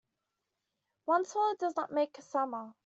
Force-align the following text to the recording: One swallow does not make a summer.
One 1.05 1.25
swallow 1.25 1.53
does 1.59 1.75
not 1.75 1.91
make 1.91 2.17
a 2.17 2.23
summer. 2.23 2.73